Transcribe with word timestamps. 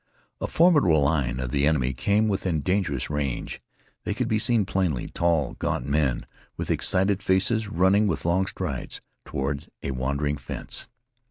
A 0.41 0.47
formidable 0.47 1.03
line 1.03 1.39
of 1.39 1.51
the 1.51 1.67
enemy 1.67 1.93
came 1.93 2.27
within 2.27 2.61
dangerous 2.61 3.11
range. 3.11 3.61
They 4.03 4.15
could 4.15 4.27
be 4.27 4.39
seen 4.39 4.65
plainly 4.65 5.09
tall, 5.09 5.53
gaunt 5.59 5.85
men 5.85 6.25
with 6.57 6.71
excited 6.71 7.21
faces 7.21 7.67
running 7.67 8.07
with 8.07 8.25
long 8.25 8.47
strides 8.47 9.01
toward 9.25 9.69
a 9.83 9.91
wandering 9.91 10.37
fence. 10.37 10.87